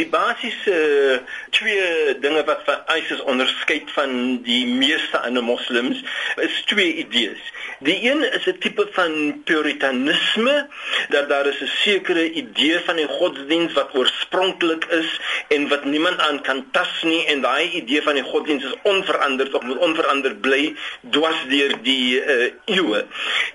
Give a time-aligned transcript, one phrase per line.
[0.00, 1.16] Die basiese uh,
[1.52, 4.12] twee dinge wat van ISIS onderskei van
[4.46, 6.00] die meeste ander moslems
[6.40, 7.42] is twee idees.
[7.84, 10.68] Die een is 'n tipe van puritanisme
[11.08, 16.18] dat daar is 'n sekere idee van die godsdiens wat oorspronklik is en wat niemand
[16.18, 20.40] aan kan tas nie en daai idee van die godsdiens is onveranderd of moet onveranderd
[20.40, 20.76] bly
[21.10, 23.04] dwars deur die uh, eeue.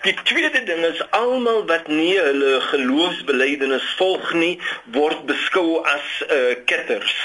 [0.01, 6.55] Die tweede ding is almal wat nie hulle geloofsbelijdenis volg nie word beskou as uh,
[6.65, 7.15] ketters.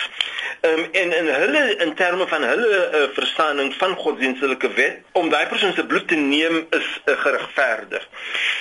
[0.60, 5.46] Um, en in hulle in terme van hulle uh, verstaaning van godsdienstelike wet om daai
[5.48, 8.08] persoon se bloed te neem is uh, geregverdig.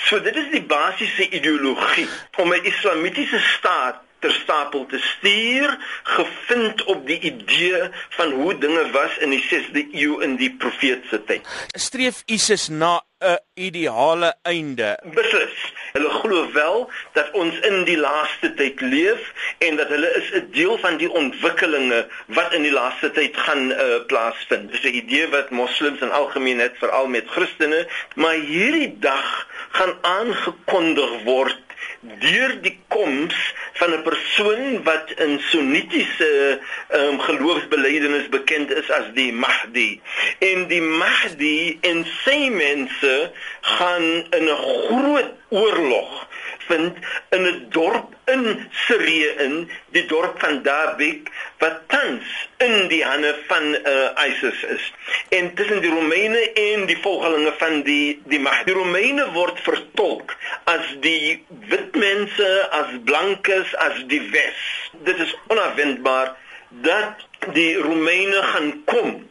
[0.08, 6.84] So dit is die basiese ideologie om 'n islamitiese staat ter stapel te stuur gevind
[6.84, 11.24] op die idee van hoe dinge was in die 6de eeu in die profeet se
[11.24, 11.46] tyd.
[11.72, 14.98] Streef ISIS na 'n ideale einde.
[15.14, 15.72] Beslis.
[15.92, 20.48] Hulle glo wel dat ons in die laaste tyd leef en dat hulle is 'n
[20.52, 24.72] deel van die ontwikkelinge wat in die laaste tyd gaan uh, plaasvind.
[24.72, 29.94] Dis 'n idee wat moslems in algemeen het, veral met Christene, maar hierdie dag gaan
[30.00, 31.58] aangekondig word
[32.00, 33.36] deur die koms
[33.72, 36.60] van 'n persoon wat in sunnitiese
[36.94, 40.00] um, geloofsbelijdenis bekend is as die Mahdi.
[40.38, 44.56] En die Mahdi en sy mense gaan in 'n
[44.88, 46.28] groot oorlog
[46.70, 46.96] vind
[47.36, 52.26] in 'n dorp in Sirië in die dorp van Dabik wat tans
[52.66, 54.92] in die hande van uh, ISIS is.
[55.28, 58.64] En tussen die Romeine en die volgelinge van die die Mahdi.
[58.70, 64.62] Die Romeine word vertolk as die wit mense, as blankes, as die wes.
[65.08, 66.36] Dit is onverwendbaar
[66.68, 69.28] dat die Romeine gaan kom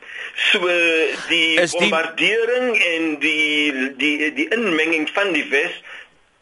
[0.52, 0.60] so
[1.30, 5.76] die, die bombardering en die die die inmenging van die wes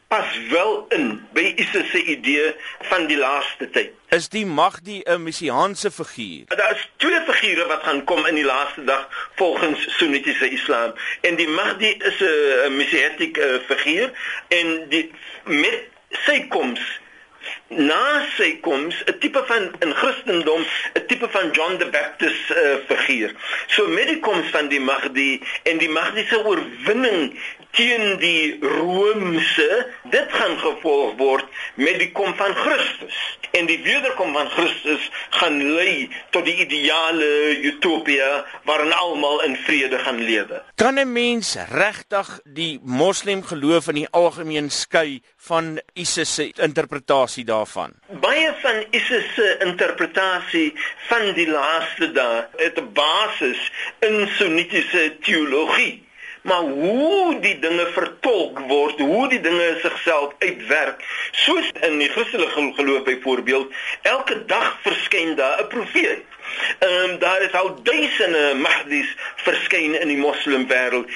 [0.08, 3.92] pas wel in by ISIS se idee van die laaste tyd.
[4.10, 6.46] Is die Mahdi 'n messiaanse figuur?
[6.48, 10.94] Daar is twee figure wat gaan kom in die laaste dag volgens Sunnitiese Islam.
[11.22, 14.12] En die Mahdi is 'n messiatiese figuur
[14.48, 15.12] en die
[15.44, 17.00] met sy koms
[17.70, 20.62] na sy koms 'n tipe van in Christendom
[20.96, 23.32] 'n tipe van John the Baptist uh, figuur.
[23.68, 27.36] So met die koms van die Mahdi en die Mahdi se oorwinning
[27.78, 29.68] teen die Romeinse
[30.12, 31.46] dit gaan gevolg word
[31.76, 33.18] met die kom van Christus
[33.58, 37.30] en die wederkom van Christus gaan lei tot die ideale
[37.70, 40.62] utopia waarin almal in vrede gaan lewe.
[40.76, 47.46] Kan 'n mens regtig die moslem geloof in die algemeen skei van ISIS se interpretasie
[47.58, 47.94] daarvan?
[48.24, 50.74] Baie van ISIS se interpretasie
[51.10, 56.08] van die laaste dae het 'n basis in sunnitiese teologie
[56.48, 62.72] maar hoe die dinge vertolk word, hoe die dinge sigself uitwerk, soos in die Christelike
[62.78, 66.24] geloof byvoorbeeld, elke dag verskyn daar 'n profeet.
[66.80, 71.10] Ehm um, daar is al duisende mahdis verskyn in die moslimwêreld.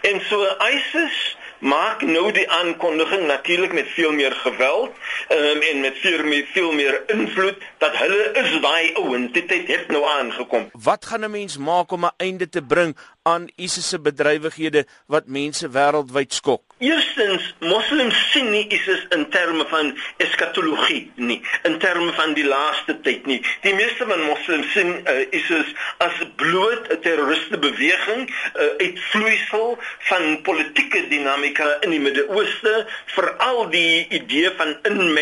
[0.00, 4.96] En so ISIS maak nou die aankondiging natuurlik met veel meer geweld
[5.30, 9.66] um, en met veel meer veel meer invloed dat hulle is daai ouens dit het,
[9.66, 10.70] het nou aangekom.
[10.72, 15.26] Wat gaan 'n mens maak om 'n einde te bring aan ISIS se bedrywighede wat
[15.26, 16.62] mense wêreldwyd skok?
[16.78, 22.96] Eerstens, moslems sien nie ISIS in terme van eskatologie nie, in terme van die laaste
[23.04, 23.40] tyd nie.
[23.62, 29.78] Die meeste van moslems sien uh, ISIS as bloot 'n terroriste beweging, 'n uh, uitvloeisel
[30.08, 35.19] van politieke dinamika in die Midde-Ooste, veral die idee van inmenging,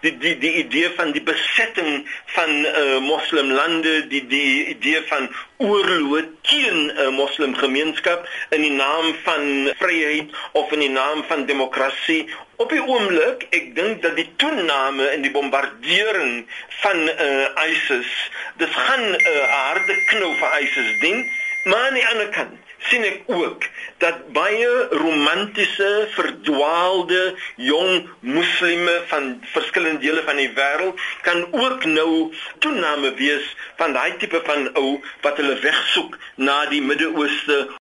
[0.00, 6.24] die die die idee van die besetting van uh, moslimlande, die die idee van oorlog
[6.48, 12.28] teen 'n uh, moslimgemeenskap in die naam van vryheid of in die naam van demokrasie.
[12.56, 16.46] Op die oomblik, ek dink dat die toename in die bombardering
[16.80, 21.26] van uh, ISIS, dit gaan 'n uh, harde knou vir ISIS dien,
[21.64, 23.64] maar aan die ander kant sien ek ook
[24.02, 27.22] dat baie romantiese verdwaalde
[27.56, 32.10] jong moslime van verskillende dele van die wêreld kan ook nou
[32.58, 33.48] toename wees
[33.80, 37.76] van daai tipe van ou wat hulle wegsoek na die Midde-Ooste